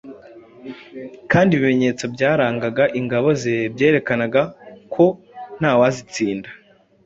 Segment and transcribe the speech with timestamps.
[1.31, 4.41] kandi ibimenyetso byarangaga ingabo ze byerekanaga
[4.93, 5.05] ko
[5.59, 6.49] nta wazitsinda